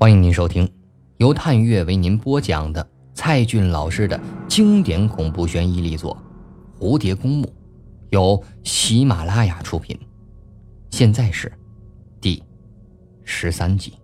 [0.00, 0.70] 欢迎您收听
[1.16, 6.16] 由探月为您播讲的蔡骏老师的经典恐怖悬疑力作
[6.80, 7.44] 《蝴蝶公墓》，
[8.10, 9.98] 由喜马拉雅出品。
[10.90, 11.52] 现在是
[12.20, 12.40] 第
[13.24, 13.94] 十三集。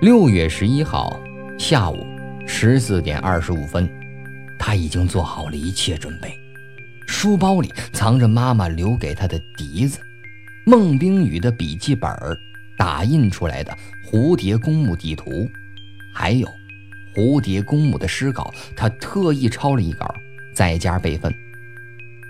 [0.00, 1.20] 六月十一号
[1.58, 1.98] 下午
[2.46, 3.95] 十四点二十五分。
[4.66, 6.36] 他已经做好了一切准备，
[7.06, 10.00] 书包里藏着妈妈留给他的笛子，
[10.66, 12.10] 孟冰雨的笔记本
[12.76, 13.72] 打印出来的
[14.04, 15.48] 蝴蝶公墓地图，
[16.12, 16.52] 还有
[17.14, 20.12] 蝴蝶公墓的诗稿，他特意抄了一稿，
[20.52, 21.32] 在家备份。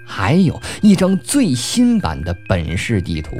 [0.04, 3.34] 还有一张最新版的本市地图，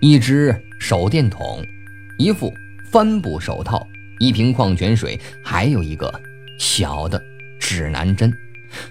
[0.00, 1.62] 一只手电筒，
[2.16, 2.54] 一副
[2.90, 3.86] 帆布手套，
[4.18, 6.10] 一瓶矿泉水，还有一个
[6.58, 7.22] 小的。
[7.68, 8.34] 指南针，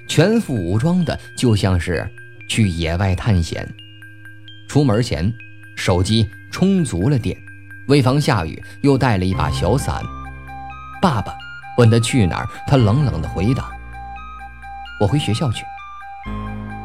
[0.07, 2.07] 全副武装的，就像是
[2.47, 3.67] 去野外探险。
[4.69, 5.33] 出门前，
[5.75, 7.35] 手机充足了电，
[7.87, 9.99] 为防下雨，又带了一把小伞。
[11.01, 11.35] 爸爸
[11.79, 13.67] 问他去哪儿，他冷冷地回答
[15.01, 15.65] ：“我回学校去。”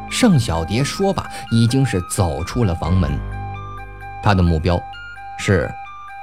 [0.09, 3.11] 盛小蝶说罢，已经是走出了房门。
[4.23, 4.81] 他的目标
[5.37, 5.71] 是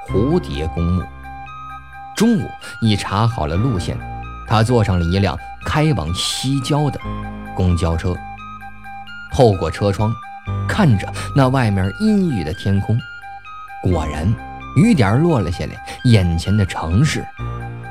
[0.08, 1.04] 蝴蝶公墓。
[2.16, 2.50] 中午
[2.82, 3.96] 已查好了路线，
[4.50, 5.38] 他坐上了一辆。
[5.62, 6.98] 开往西郊的
[7.54, 8.16] 公交车，
[9.30, 10.10] 透过车窗，
[10.66, 12.98] 看着那外面阴郁的天空，
[13.82, 14.26] 果然
[14.74, 15.72] 雨点落了下来，
[16.04, 17.22] 眼前的城市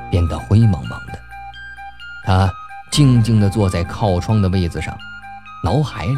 [0.09, 1.19] 变得灰蒙蒙的。
[2.25, 2.51] 他
[2.89, 4.97] 静静地坐在靠窗的位子上，
[5.63, 6.17] 脑海里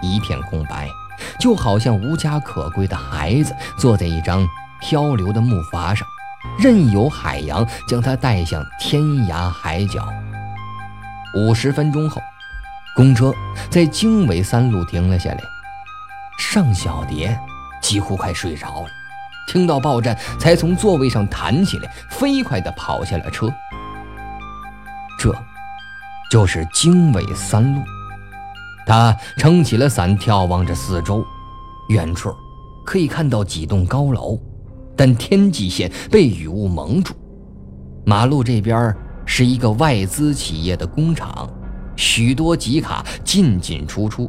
[0.00, 0.88] 一片空白，
[1.38, 4.48] 就好像无家可归的孩子坐在一张
[4.80, 6.08] 漂流的木筏上，
[6.60, 10.06] 任由海洋将他带向天涯海角。
[11.34, 12.20] 五十分钟后，
[12.94, 13.32] 公车
[13.70, 15.38] 在经纬三路停了下来。
[16.38, 17.38] 尚小蝶
[17.80, 18.88] 几乎快睡着了，
[19.48, 23.48] 听到报站才从座位上弹起来，飞快地跑下了车。
[25.18, 25.34] 这，
[26.30, 27.80] 就是经纬三路。
[28.86, 31.24] 他撑起了伞，眺望着四周，
[31.88, 32.34] 远处
[32.84, 34.38] 可以看到几栋高楼，
[35.00, 37.14] 但天际线被雨雾蒙住。
[38.04, 38.94] 马路这边。
[39.32, 41.48] 是一个外资企业的工厂，
[41.94, 44.28] 许多集卡进进出出。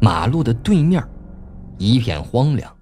[0.00, 1.04] 马路的对面，
[1.76, 2.72] 一片荒凉，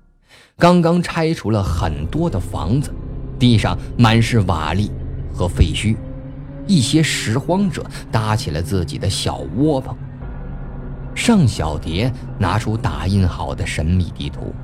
[0.57, 2.95] 刚刚拆除了很多的房子，
[3.41, 4.89] 地上满是瓦砾
[5.35, 5.97] 和废墟。
[6.69, 9.97] 一些拾荒者搭起了自己的小窝棚。
[11.13, 14.55] 尚小蝶拿出打印好的神秘地图，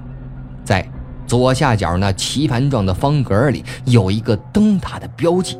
[1.27, 5.59] 左下角那棋盘状的方格里有一个灯塔的标记。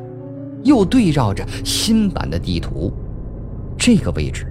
[0.65, 2.93] 又对照着新版的地图，
[3.77, 4.47] 这个位置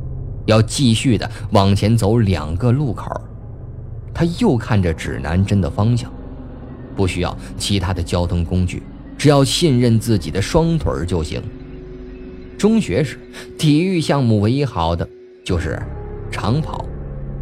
[0.46, 3.10] 要继续的往前走两个路口。
[4.14, 6.12] 他又看着指南针的方向，
[6.98, 8.84] 不需要其他的交通工具，
[9.18, 11.42] 只要信任自己的双腿就行。
[12.58, 13.18] 中学时，
[13.58, 15.08] 体育项目唯一好的
[15.46, 15.82] 就是
[16.30, 16.86] 长跑，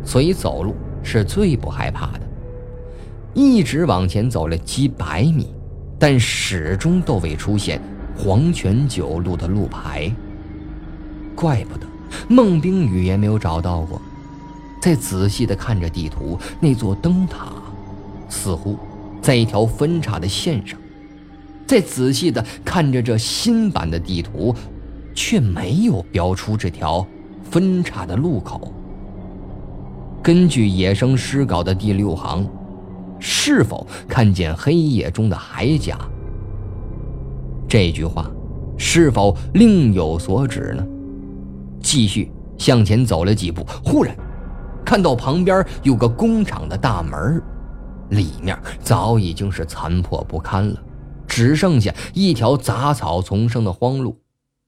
[0.03, 2.28] 所以走路是最不害怕的。
[3.39, 5.47] 一直往前走了几百米，
[5.97, 7.81] 但始终都未出现。
[8.17, 10.11] 黄泉九路的路牌，
[11.37, 11.87] 怪不得
[12.27, 14.01] 孟冰雨也没有找到过。
[14.81, 17.53] 再仔细的看着地图，那座灯塔
[18.27, 18.77] 似乎
[19.21, 20.77] 在一条分叉的线上。
[21.65, 24.53] 再仔细的看着这新版的地图，
[25.15, 27.07] 却没有标出这条
[27.49, 28.73] 分叉的路口。
[30.21, 32.45] 根据野生诗稿的第六行，
[33.19, 35.97] 是否看见黑夜中的海甲？
[37.67, 38.29] 这句话
[38.77, 40.85] 是否另有所指呢？
[41.81, 44.15] 继续向前走了几步，忽然
[44.83, 47.41] 看到旁边有个工厂的大门，
[48.09, 50.83] 里面早已经是残破不堪了，
[51.27, 54.17] 只剩下一条杂草丛生的荒路，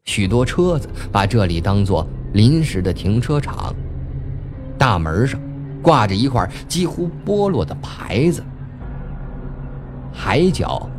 [0.03, 3.73] 许多车子把这里当做临时的停车场。
[4.77, 5.39] 大门上
[5.81, 8.43] 挂着一块几乎剥落的牌子
[10.13, 10.89] ：“海角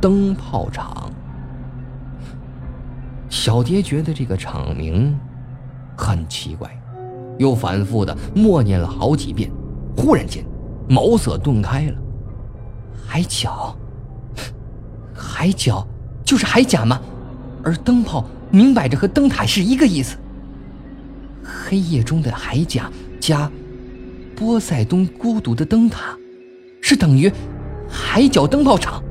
[0.00, 1.10] 灯泡厂。”
[3.28, 5.18] 小蝶觉得这个厂名
[5.96, 6.70] 很奇怪，
[7.38, 9.50] 又反复的默念了好几遍。
[9.96, 10.44] 忽然间，
[10.88, 11.96] 茅塞顿开了。
[13.06, 13.76] 海角，
[15.14, 15.86] 海角
[16.24, 17.00] 就是海甲吗？
[17.64, 20.16] 而灯泡明摆着和灯塔是一个意思。
[21.42, 23.50] 黑夜中的海甲加
[24.36, 26.16] 波塞冬孤独的灯塔，
[26.80, 27.30] 是等于
[27.88, 29.02] 海角灯泡厂。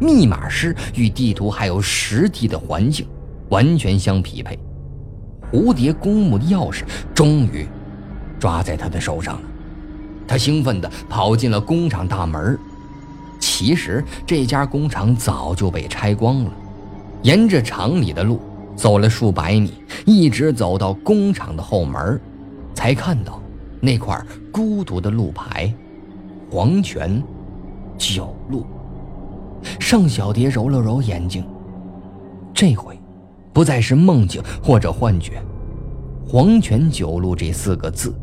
[0.00, 3.06] 密码师与地图还有实地的环境，
[3.50, 4.58] 完全相匹配。
[5.52, 6.82] 蝴蝶公墓的钥匙
[7.14, 7.66] 终于
[8.40, 9.48] 抓在他的手上了，
[10.26, 12.58] 他兴奋地跑进了工厂大门。
[13.38, 16.52] 其实这家工厂早就被拆光了，
[17.22, 18.40] 沿着厂里的路
[18.74, 19.74] 走了数百米，
[20.04, 22.18] 一直走到工厂的后门，
[22.74, 23.40] 才看到
[23.78, 25.72] 那块孤独的路牌——
[26.52, 27.24] 黄泉
[27.96, 28.66] 九路。
[29.80, 31.42] 尚小蝶揉了揉眼睛，
[32.52, 33.00] 这回
[33.54, 35.42] 不再是梦境或者幻觉。
[36.26, 38.14] 黄泉九路这四个字，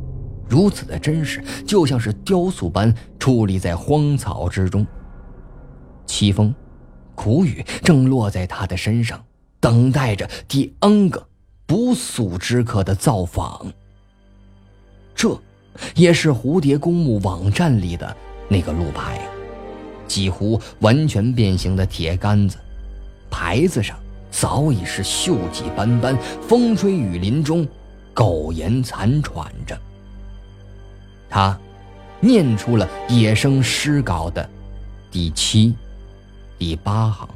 [0.48, 4.86] 如此的真实，就像是雕塑般矗立在荒草之中。
[6.06, 6.54] 凄风、
[7.16, 9.20] 苦雨正落在他的身上，
[9.60, 11.28] 等待着第 N 个
[11.66, 13.66] 不速之客的造访。
[15.16, 15.36] 这，
[15.96, 18.16] 也是蝴蝶公墓网站里的
[18.48, 19.20] 那个路牌。
[20.08, 22.58] 几乎完全变形的铁杆子，
[23.30, 23.96] 牌子上
[24.32, 26.18] 早已是锈迹斑斑，
[26.48, 27.68] 风吹雨淋中
[28.12, 29.80] 苟延残喘着。
[31.30, 31.56] 他
[32.20, 34.50] 念出了野生诗稿的
[35.12, 35.76] 第七、
[36.58, 37.30] 第八行：“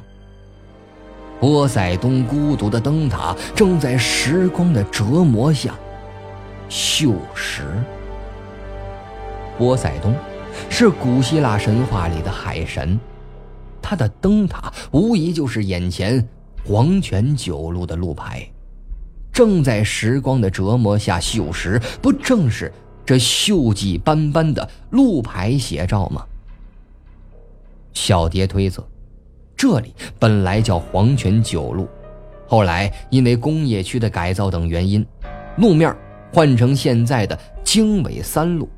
[1.38, 5.76] 波塞冬孤独的灯塔正在时光的折磨下
[6.68, 7.62] 锈蚀。”
[9.58, 10.14] 波塞冬。
[10.70, 12.98] 是古希腊神话里的海神，
[13.82, 16.24] 他的灯塔无疑就是眼前
[16.64, 18.48] 黄泉九路的路牌，
[19.32, 22.72] 正在时光的折磨下锈蚀，不正是
[23.04, 26.24] 这锈迹斑斑的路牌写照吗？
[27.94, 28.86] 小蝶推测，
[29.56, 31.88] 这里本来叫黄泉九路，
[32.46, 35.04] 后来因为工业区的改造等原因，
[35.56, 35.94] 路面
[36.32, 38.68] 换成现在的经纬三路。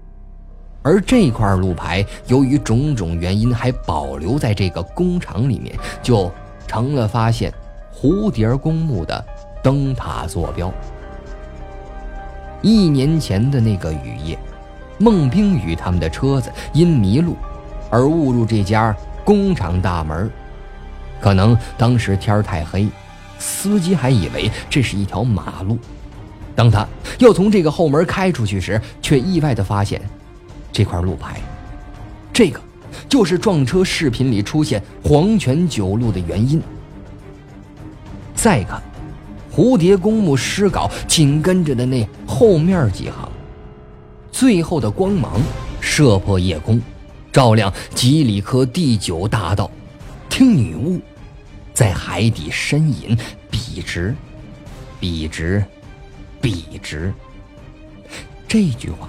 [0.86, 6.30] 而这块路牌由于种种原因还保留在这个工厂里面，就
[6.68, 7.52] 成了发现
[7.92, 9.26] 蝴蝶公墓的
[9.60, 10.72] 灯塔坐标。
[12.62, 14.38] 一年前的那个雨夜，
[14.96, 17.36] 孟冰雨他们的车子因迷路
[17.90, 20.30] 而误入这家工厂大门，
[21.20, 22.86] 可能当时天太黑，
[23.40, 25.76] 司机还以为这是一条马路。
[26.54, 26.86] 当他
[27.18, 30.00] 要从这个后门开出去时，却意外的发现。
[30.72, 31.40] 这块路牌，
[32.32, 32.60] 这个
[33.08, 36.60] 就是撞车视频里出现黄泉九路的原因。
[38.34, 38.82] 再看
[39.50, 43.28] 蝴蝶公墓诗稿紧跟着的那后面几行，
[44.30, 45.40] 最后的光芒
[45.80, 46.80] 射破夜空，
[47.32, 49.70] 照亮吉里科第九大道。
[50.28, 51.00] 听女巫
[51.72, 53.16] 在海底呻吟，
[53.50, 54.14] 笔直，
[55.00, 55.64] 笔直，
[56.42, 57.10] 笔直。
[58.46, 59.08] 这句话。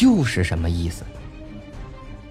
[0.00, 1.04] 又是什么意思？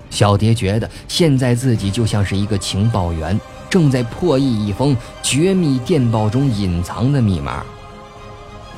[0.10, 3.39] 小蝶觉得现在自己就像是一个情报员，
[3.69, 7.65] 正在破译一封绝密电报中隐藏的密码。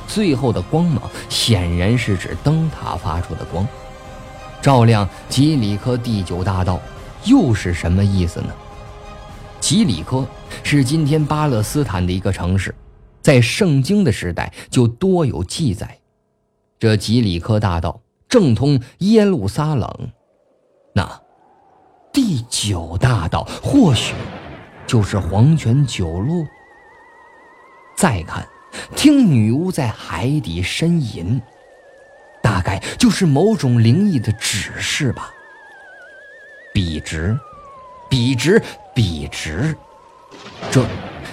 [0.08, 3.66] 最后的光芒显然是指灯塔发出的光，
[4.62, 6.80] 照亮吉里科第九大道，
[7.24, 8.54] 又是什么意思呢？
[9.60, 10.24] 吉里科
[10.62, 12.74] 是今天巴勒斯坦的一个城市，
[13.20, 15.98] 在圣经的时代就多有记载。
[16.78, 18.00] 这吉里科大道。
[18.28, 20.10] 正通耶路撒冷，
[20.92, 21.20] 那
[22.12, 24.14] 第九大道或许
[24.86, 26.44] 就是黄泉九路。
[27.96, 28.46] 再看，
[28.94, 31.40] 听女巫在海底呻吟，
[32.42, 35.30] 大概就是某种灵异的指示吧。
[36.74, 37.38] 笔直，
[38.10, 38.62] 笔直，
[38.94, 39.74] 笔直，
[40.70, 40.84] 这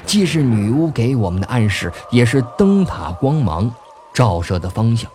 [0.05, 3.73] 既是女巫给我们的暗示，也是灯塔光芒
[4.13, 5.11] 照射的方向。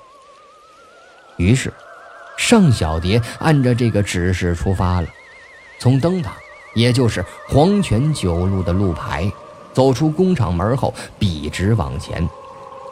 [1.38, 1.72] 于是，
[2.36, 5.08] 尚小蝶按照这个指示出发了，
[5.78, 6.32] 从灯塔，
[6.74, 9.30] 也就是黄泉九路的路牌，
[9.72, 12.28] 走出工厂门后，笔直往前，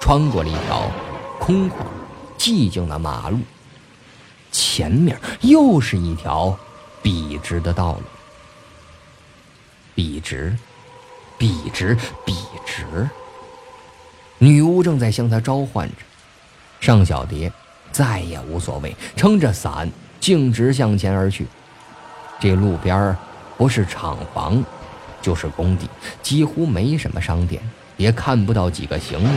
[0.00, 0.90] 穿过了一条
[1.38, 1.74] 空旷、
[2.38, 3.38] 寂静的马路。
[4.52, 6.56] 前面又是一条
[7.02, 8.02] 笔直的道路，
[9.94, 10.56] 笔直，
[11.36, 12.34] 笔直，笔
[12.64, 13.08] 直。
[14.38, 15.96] 女巫正在向他召唤着，
[16.78, 17.52] 尚小蝶。
[17.92, 19.90] 再也无所谓，撑着伞
[20.20, 21.46] 径直向前而去。
[22.38, 23.16] 这路边
[23.56, 24.62] 不是厂房，
[25.22, 25.88] 就是工地，
[26.22, 27.62] 几乎没什么商店，
[27.96, 29.32] 也看不到几个行人。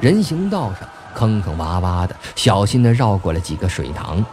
[0.00, 4.24] 人行道上坑坑洼洼的，小心地绕过了几个水塘，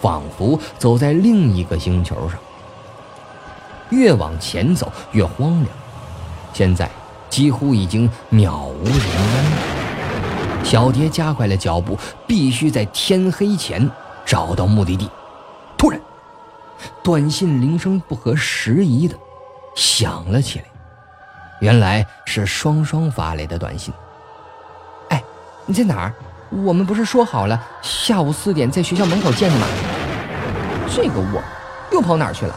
[0.00, 2.38] 仿佛走在另一个星球上。
[3.90, 5.66] 越往前走越荒凉，
[6.52, 6.90] 现在
[7.30, 9.77] 几乎已经渺无人烟。
[10.64, 13.90] 小蝶加快了脚步，必须在天黑前
[14.24, 15.10] 找到目的地。
[15.76, 16.00] 突然，
[17.02, 19.16] 短信铃声不合时宜的
[19.74, 20.64] 响了起来。
[21.60, 23.92] 原来是双双发来的短信。
[25.08, 25.22] 哎，
[25.66, 26.14] 你在哪儿？
[26.50, 29.66] 我们不是说好了下午四点在学校门口见的吗？
[30.94, 31.42] 这个我
[31.92, 32.54] 又跑哪儿去了？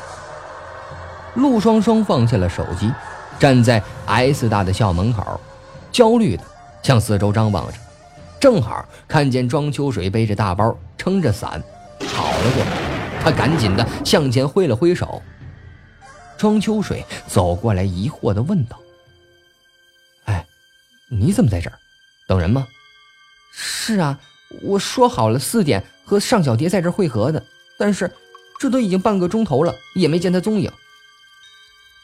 [1.35, 2.91] 陆双双放下了手机，
[3.39, 5.39] 站在 S 大的校门口，
[5.91, 6.43] 焦虑的
[6.83, 7.73] 向四周张望着，
[8.41, 11.61] 正好看见庄秋水背着大包，撑着伞
[11.99, 15.21] 跑了过来，他赶紧的向前挥了挥手。
[16.39, 18.79] 庄秋水走过来，疑惑的问道
[20.25, 20.43] ：“哎，
[21.07, 21.77] 你怎么在这儿？
[22.27, 22.67] 等人吗
[23.53, 24.19] ？”“是啊，
[24.63, 27.45] 我说好了四点和尚小蝶在这汇合的，
[27.77, 28.11] 但是
[28.59, 30.71] 这都已经半个钟头了，也没见他踪影。”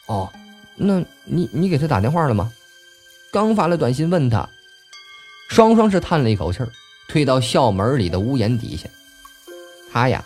[0.06, 0.32] 哦，
[0.76, 2.52] 那你你给他打电话了吗？
[3.32, 4.48] 刚发了短信问他。
[5.48, 6.68] 双双是叹了一口气儿，
[7.08, 8.88] 退到校门里的屋檐底下。
[9.90, 10.22] 他呀，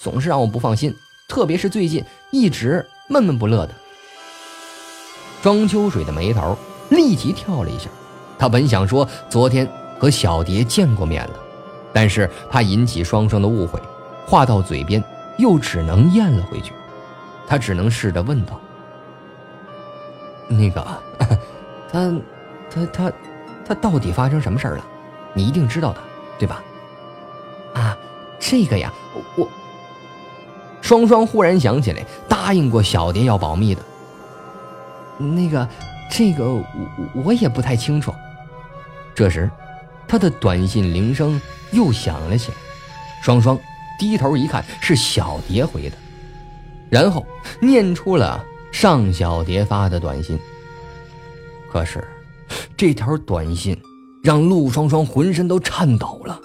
[0.00, 0.94] 总是让我不放心，
[1.28, 3.74] 特别是最近一直闷闷不乐的。
[5.42, 6.56] 庄秋水的眉头
[6.90, 7.88] 立即跳了一下，
[8.38, 9.66] 他本想说昨天
[9.98, 11.34] 和小蝶见过面了，
[11.92, 13.80] 但是怕引起双双的误会，
[14.26, 15.02] 话到嘴边
[15.38, 16.72] 又只能咽了回去。
[17.46, 18.60] 他只能试着问道。
[20.48, 20.84] 那个，
[21.90, 22.20] 他，
[22.70, 23.12] 他，他，
[23.66, 24.84] 他到底发生什么事儿了？
[25.32, 26.00] 你一定知道的，
[26.38, 26.62] 对吧？
[27.74, 27.96] 啊，
[28.38, 28.92] 这个呀，
[29.36, 29.48] 我……
[30.80, 33.82] 双双忽然想起来，答应过小蝶要保密的。
[35.18, 35.66] 那个，
[36.10, 36.64] 这个我
[37.24, 38.12] 我也不太清楚。
[39.14, 39.50] 这时，
[40.06, 41.40] 他的短信铃声
[41.72, 42.56] 又响了起来。
[43.22, 43.58] 双双
[43.98, 45.96] 低头一看，是小蝶回的，
[46.90, 47.24] 然后
[47.60, 48.44] 念出了。
[48.70, 50.36] 尚小蝶发的短信。
[51.70, 52.04] 可是，
[52.76, 53.76] 这条短信
[54.22, 56.40] 让陆双双浑身都颤抖了。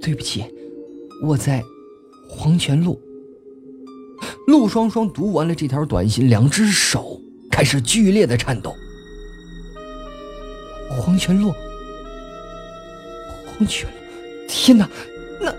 [0.00, 0.44] 对不起，
[1.22, 1.62] 我在
[2.28, 3.00] 黄泉路。
[4.46, 8.74] 陆双双读完了这条短信，两只手开始剧烈的颤抖。
[10.88, 11.52] 黄泉路，
[13.44, 13.96] 黄泉路，
[14.48, 14.88] 天哪，
[15.40, 15.54] 那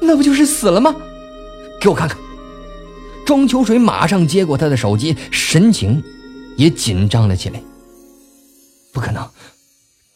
[0.00, 0.94] 那不就是死了吗？
[1.80, 2.18] 给我看看。
[3.24, 6.02] 庄秋水马上接过他的手机，神情
[6.56, 7.62] 也紧张了起来。
[8.92, 9.28] 不可能，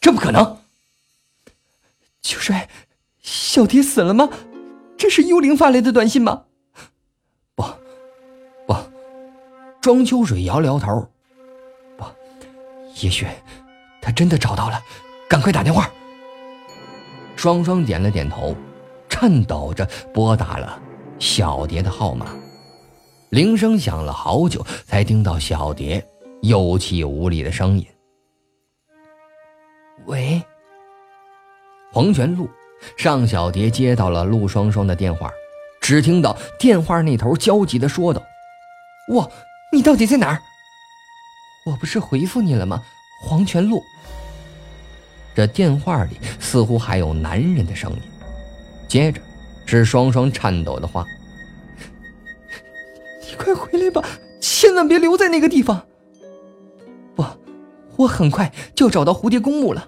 [0.01, 0.57] 这不可能！
[2.21, 2.67] 秋水，
[3.21, 4.29] 小蝶死了吗？
[4.97, 6.43] 这是幽灵发来的短信吗？
[7.53, 7.63] 不，
[8.65, 8.75] 不。
[9.81, 11.07] 庄秋水摇了摇头。
[11.97, 12.05] 不，
[13.01, 13.27] 也许
[14.01, 14.81] 他真的找到了，
[15.29, 15.91] 赶快打电话。
[17.35, 18.55] 双双点了点头，
[19.09, 20.81] 颤抖着拨打了
[21.19, 22.35] 小蝶的号码。
[23.29, 26.05] 铃声响了好久，才听到小蝶
[26.41, 27.85] 有气无力的声音
[30.05, 30.41] ：“喂。”
[31.91, 32.49] 黄泉路，
[32.97, 35.31] 尚小蝶接到了陆双双的电话，
[35.79, 38.21] 只听到电话那头焦急的说道
[39.11, 39.31] ：“我，
[39.71, 40.39] 你到底在哪儿？
[41.65, 42.83] 我不是回复你了吗？
[43.21, 43.81] 黄泉路。”
[45.33, 48.01] 这电话里似乎还有男人的声音，
[48.87, 49.21] 接着
[49.65, 51.05] 是双双颤抖的话。
[53.21, 54.01] 你快回来吧，
[54.41, 55.85] 千万别留在那个地方。
[57.15, 57.25] 不，
[57.97, 59.87] 我很快就找到蝴蝶公墓了。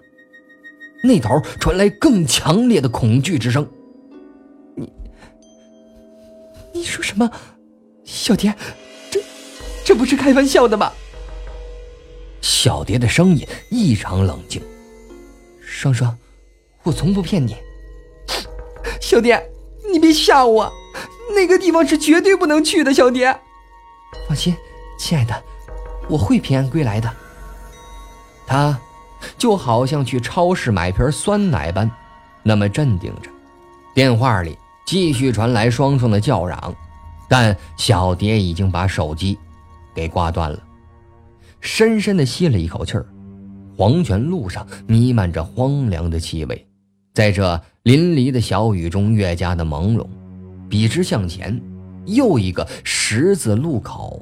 [1.04, 3.68] 那头传来更强烈的恐惧之声。
[4.76, 4.92] 你，
[6.74, 7.30] 你说什么？
[8.04, 8.54] 小蝶，
[9.12, 9.22] 这，
[9.86, 10.94] 这不是开玩笑的吧？
[12.42, 14.62] 小蝶的声音异常冷静。
[15.60, 16.18] 双双，
[16.84, 17.58] 我从不骗你。
[19.02, 19.52] 小蝶，
[19.92, 20.72] 你别吓我。
[21.36, 23.38] 那个地方是绝对不能去的，小蝶。
[24.28, 24.56] 放心，
[24.98, 25.44] 亲爱的，
[26.08, 27.14] 我会平安归来的。
[28.48, 28.80] 他，
[29.38, 31.90] 就好像去超市买瓶酸奶般，
[32.44, 33.30] 那么镇定着。
[33.94, 36.76] 电话里继续传来双双的叫嚷，
[37.28, 39.38] 但小蝶已经把手机
[39.94, 40.60] 给挂断了。
[41.60, 43.06] 深深的吸了一口气儿，
[43.76, 46.68] 黄泉路上弥漫着荒凉的气味，
[47.14, 50.06] 在这淋漓的小雨中越加的朦胧。
[50.70, 51.60] 笔直向前，
[52.06, 54.22] 又一个十字路口，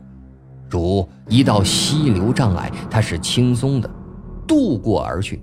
[0.69, 3.89] 如一道溪流障碍，他是轻松的
[4.47, 5.41] 渡过而去。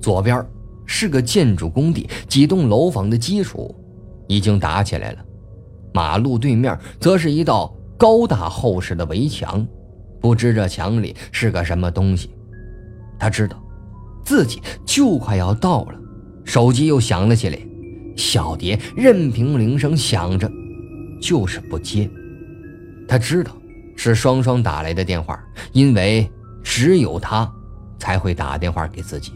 [0.00, 0.44] 左边
[0.86, 3.74] 是个建筑工地，几栋楼房的基础
[4.26, 5.18] 已经打起来了。
[5.94, 9.66] 马路对面则是一道高大厚实的围墙，
[10.20, 12.30] 不知这墙里是个什么东西。
[13.18, 13.62] 他知道，
[14.24, 15.94] 自己就快要到了，
[16.44, 17.58] 手机又响了起来。
[18.16, 20.50] 小蝶任凭铃声响着，
[21.20, 22.10] 就是不接。
[23.06, 23.52] 他知道
[23.96, 26.30] 是双双打来的电话，因为
[26.62, 27.50] 只有他
[28.02, 29.32] 才会打电话给自己。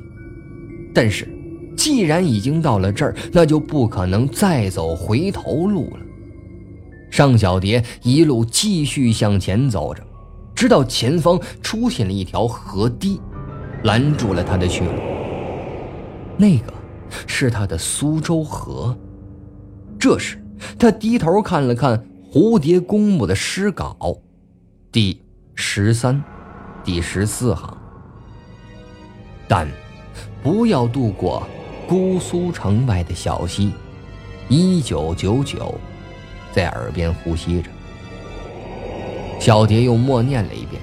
[0.93, 1.29] 但是，
[1.77, 6.01] 既然已经到了这儿，那就不可能再走回头路了。
[7.13, 10.03] 尚小蝶一路继续向前走着，
[10.53, 13.21] 直到前方出现了一条河堤，
[13.85, 14.91] 拦住了他的去路。
[16.37, 16.75] 那个
[17.25, 18.97] 是他的苏州河。
[19.97, 20.45] 这时，
[20.77, 24.19] 他低头看了看蝴蝶公墓的诗稿，
[24.91, 25.23] 第
[25.55, 26.21] 十三、
[26.83, 27.76] 第十四行。
[29.49, 29.69] 但
[30.43, 31.47] 不要渡过
[31.89, 33.73] 姑苏城外的小溪。
[34.49, 35.75] 一九九九，
[36.53, 37.69] 在耳边呼吸着。
[39.39, 40.81] 小蝶又默念了一遍：“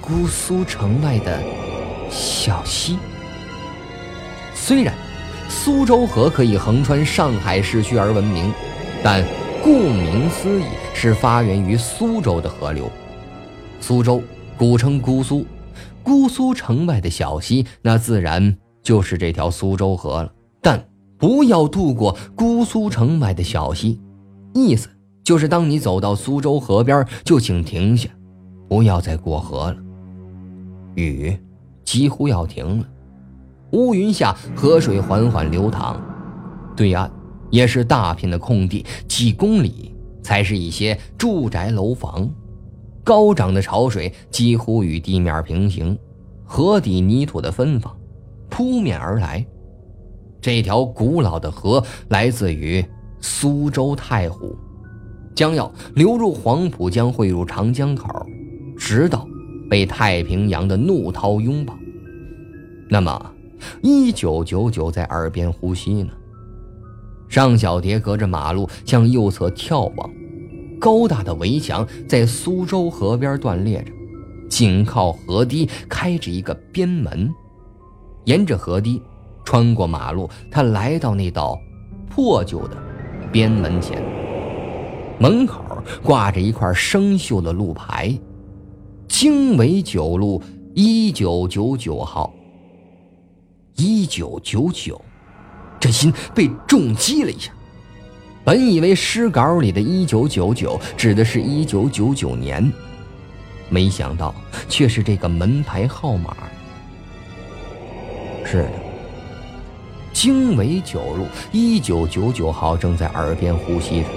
[0.00, 1.42] 姑苏城外的
[2.10, 2.96] 小溪。”
[4.54, 4.94] 虽然
[5.48, 8.52] 苏州河可以横穿上海市区而闻名，
[9.02, 9.24] 但
[9.62, 10.64] 顾名思义
[10.94, 12.90] 是发源于苏州的河流。
[13.80, 14.22] 苏州
[14.56, 15.46] 古称姑苏，
[16.06, 20.32] 姑苏城外的小溪，那自然就是这条苏州河了。
[20.62, 24.00] 但不要渡过姑苏城外的小溪，
[24.54, 24.88] 意思
[25.24, 28.08] 就是当你走到苏州河边，就请停下，
[28.68, 29.76] 不要再过河了。
[30.94, 31.36] 雨
[31.84, 32.88] 几乎要停了，
[33.72, 36.00] 乌云下河水缓缓流淌，
[36.76, 37.10] 对岸
[37.50, 42.30] 也是大片的空地，几公里才是一些住宅楼房，
[43.06, 45.96] 高涨的潮水几乎与地面平行，
[46.44, 47.96] 河底泥土的芬芳
[48.50, 49.46] 扑面而来。
[50.40, 52.84] 这条古老的河来自于
[53.20, 54.56] 苏州太湖，
[55.36, 58.08] 将要流入黄浦江，汇入长江口，
[58.76, 59.24] 直到
[59.70, 61.78] 被太平洋的怒涛拥抱。
[62.90, 63.32] 那么，
[63.84, 66.10] 一九九九在耳边呼吸呢？
[67.28, 70.10] 尚小蝶隔着马路向右侧眺望，
[70.86, 73.90] 高大的围墙在苏州河边断裂着，
[74.48, 77.28] 紧靠河堤开着一个边门，
[78.26, 79.02] 沿着河堤。
[79.44, 81.58] 穿过马路，他来到那道
[82.08, 82.76] 破旧的
[83.32, 84.00] 边门前。
[85.18, 85.60] 门口
[86.04, 88.16] 挂着一块生锈的路牌
[89.08, 90.40] ：“经纬九路
[90.72, 92.32] 一九九九号。”
[93.74, 95.00] 一九九九，
[95.80, 97.50] 这心被重击了一下。
[98.46, 102.72] 本以为诗稿里的一九九九指的是一九九九年，
[103.68, 104.32] 没想到
[104.68, 106.36] 却是这个门牌号码。
[108.44, 108.70] 是的。
[110.12, 114.08] 经纬九路一九九九号正在耳边呼吸着。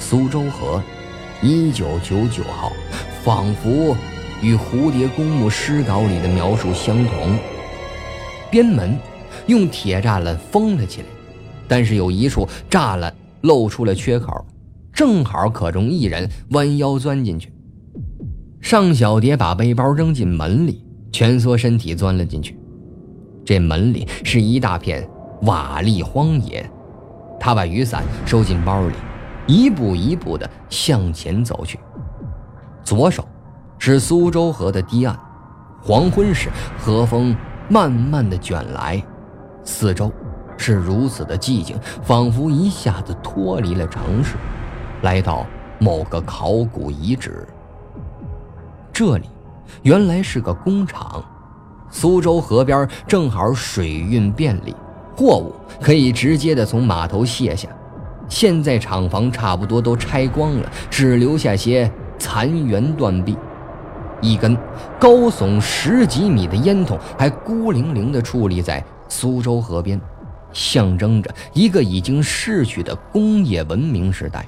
[0.00, 0.82] 苏州河，
[1.40, 2.72] 一九九九号，
[3.22, 3.96] 仿佛
[4.42, 7.38] 与蝴蝶公墓诗稿里的描述相同。
[8.50, 8.98] 边门
[9.46, 11.06] 用铁栅栏封了起来，
[11.68, 14.44] 但是有一处栅栏露出了缺口，
[14.92, 17.52] 正好可容一人弯腰钻进去。
[18.60, 22.58] 尚小蝶把背包扔进门里，蜷缩身体钻了进去。
[23.44, 25.08] 这门里是一大片
[25.42, 26.68] 瓦砾荒野，
[27.38, 28.94] 他把雨伞收进包里，
[29.46, 31.78] 一步一步地向前走去。
[32.82, 33.26] 左手
[33.78, 35.18] 是苏州河的堤岸，
[35.80, 37.34] 黄昏时河风
[37.68, 39.02] 慢慢地卷来，
[39.62, 40.10] 四周
[40.58, 44.34] 是如此的寂静，仿佛一下子脱离了城市，
[45.00, 45.46] 来到
[45.78, 47.48] 某个考古遗址。
[48.92, 49.30] 这里
[49.82, 51.24] 原来是个工厂。
[51.90, 54.76] 苏州河边正好水运便利，
[55.16, 57.66] 货物可以直接的从码头卸下。
[58.28, 63.38] 现在厂房差不多都拆光了，只留下些残垣断壁。
[64.20, 64.54] 一根
[64.98, 69.98] 高耸十几米的烟筒还孤零零地矗立在苏州河边，
[70.52, 74.46] 象征着一个已经逝去的工业文明时代。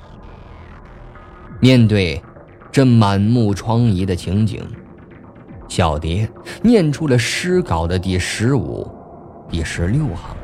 [1.60, 2.22] 面对
[2.72, 4.66] 这满目疮痍的情景。
[5.68, 6.28] 小蝶
[6.62, 8.90] 念出了诗稿的第十五、
[9.48, 10.36] 第十六行：“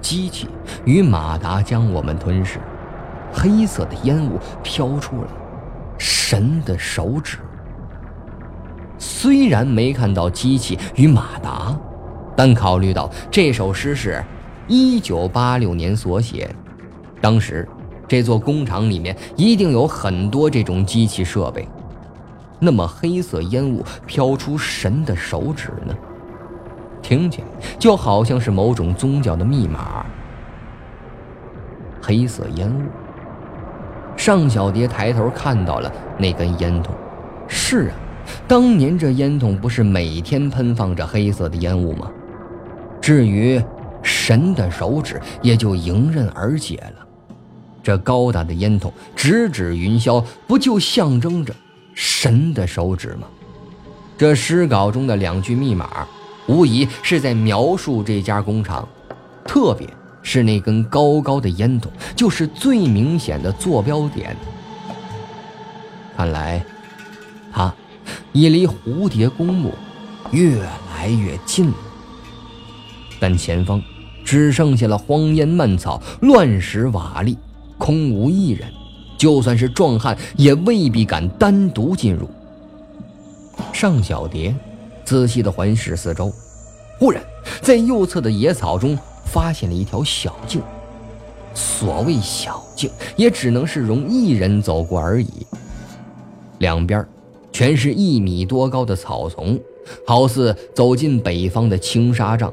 [0.00, 0.48] 机器
[0.84, 2.60] 与马达将我们吞噬，
[3.32, 5.28] 黑色的烟雾飘出了，
[5.98, 7.38] 神的手指。”
[8.96, 11.76] 虽然没看到机器与马达，
[12.36, 14.22] 但考虑到这首诗是
[14.66, 16.48] 一九八六年所写，
[17.20, 17.68] 当时
[18.08, 21.68] 这座工厂里面一定有很多这种机器设备。
[22.58, 25.94] 那么黑色烟雾飘出神的手指呢？
[27.02, 27.46] 听起来
[27.78, 30.06] 就好像是某种宗教的密码。
[32.00, 32.82] 黑色烟雾。
[34.16, 36.94] 尚小蝶抬头看到了那根烟筒。
[37.46, 37.94] 是啊，
[38.48, 42.10] 当年这烟筒不是每天喷放着黑色的烟雾吗？
[43.04, 43.62] 至于
[44.02, 47.06] 神的手指，也就迎刃而解了。
[47.82, 51.54] 这高大的烟筒直指云霄，不就象征着？
[51.92, 53.26] 神的手指吗？
[54.16, 56.08] 这诗稿中的两句密码，
[56.46, 58.88] 无疑是在描述这家工厂，
[59.44, 59.86] 特别
[60.22, 64.34] 是那根高高的烟筒，就是最明显的坐标点。
[66.16, 66.64] 看来，
[67.52, 67.70] 他
[68.32, 69.74] 已离蝴蝶公墓
[70.30, 70.56] 越
[70.96, 71.74] 来越近了。
[73.26, 73.82] 但前方
[74.22, 77.34] 只剩下了荒烟蔓草、乱石瓦砾，
[77.78, 78.70] 空无一人。
[79.16, 82.28] 就算是壮汉，也未必敢单独进入。
[83.72, 84.54] 尚小蝶
[85.06, 86.30] 仔细地环视四周，
[86.98, 87.24] 忽然
[87.62, 90.60] 在右侧的野草中发现了一条小径。
[91.54, 95.46] 所谓小径，也只能是容一人走过而已。
[96.58, 97.08] 两边
[97.50, 99.58] 全是一米多高的草丛，
[100.06, 102.52] 好似走进北方的青纱帐。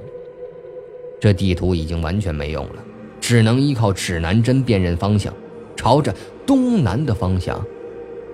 [1.21, 2.83] 这地图已经完全没用了，
[3.19, 5.31] 只能依靠指南针辨认方向，
[5.75, 6.11] 朝着
[6.47, 7.63] 东南的方向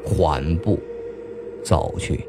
[0.05, 0.79] 缓步
[1.61, 2.25] 走去。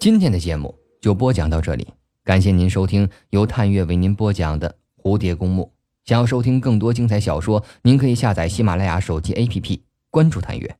[0.00, 1.86] 今天的节目就播讲到这里，
[2.24, 4.68] 感谢您收听由探月为您播讲的
[5.02, 5.62] 《蝴蝶公墓》。
[6.04, 10.76] 想要收听更多精彩小说，您可以下载喜马拉雅手机 APP，关注探月。